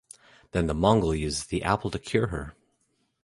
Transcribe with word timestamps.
Then 0.51 0.65
the 0.65 0.73
Mongol 0.73 1.13
uses 1.13 1.43
the 1.45 1.61
apple 1.61 1.91
to 1.91 1.99
cure 1.99 2.29
her. 2.29 2.55